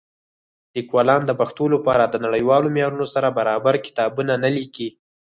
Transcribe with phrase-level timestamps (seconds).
[0.75, 4.89] لیکوالان د پښتو لپاره د نړیوالو معیارونو سره برابر کتابونه نه لیکي.